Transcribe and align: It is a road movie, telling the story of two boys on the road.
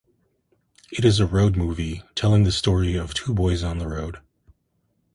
It 0.91 1.05
is 1.05 1.19
a 1.19 1.27
road 1.27 1.55
movie, 1.55 2.01
telling 2.15 2.43
the 2.43 2.51
story 2.51 2.95
of 2.95 3.13
two 3.13 3.35
boys 3.35 3.61
on 3.61 3.77
the 3.77 3.87
road. 3.87 4.17